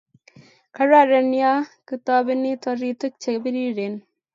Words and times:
kararan 0.75 1.29
ya 1.41 1.51
kitobeni 1.87 2.51
toritik 2.63 3.13
che 3.21 3.31
biriren 3.43 3.95